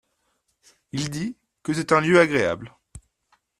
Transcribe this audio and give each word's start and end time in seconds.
Il 0.93 1.11
dit 1.11 1.35
que 1.61 1.75
c’est 1.75 1.91
un 1.91 2.01
lieu 2.01 2.19
agréable. 2.19 2.73